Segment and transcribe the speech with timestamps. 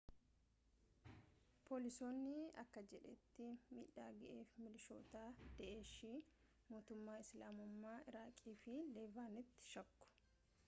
[1.69, 6.13] poolisiin akka jedhetti miidhaa gaheef milishoota daa’eshii
[6.71, 10.11] mootummaa isilaamummaa iraaqii fi leevaant shakku